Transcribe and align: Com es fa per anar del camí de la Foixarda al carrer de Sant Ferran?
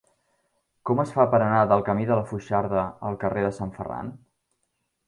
Com 0.89 1.01
es 1.03 1.11
fa 1.17 1.25
per 1.35 1.39
anar 1.49 1.61
del 1.73 1.85
camí 1.91 2.09
de 2.13 2.17
la 2.21 2.27
Foixarda 2.33 2.89
al 3.11 3.21
carrer 3.27 3.47
de 3.51 3.57
Sant 3.61 3.77
Ferran? 3.79 4.13